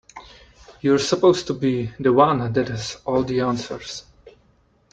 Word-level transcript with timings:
You're 0.81 0.97
supposed 0.97 1.45
to 1.45 1.53
be 1.53 1.91
the 1.99 2.11
one 2.11 2.51
that 2.53 2.69
has 2.69 2.97
all 3.05 3.21
the 3.21 3.41
answers. 3.41 4.03